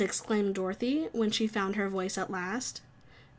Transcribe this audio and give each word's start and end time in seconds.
exclaimed 0.03 0.55
Dorothy, 0.55 1.09
when 1.11 1.29
she 1.29 1.45
found 1.45 1.75
her 1.75 1.87
voice 1.87 2.17
at 2.17 2.31
last. 2.31 2.81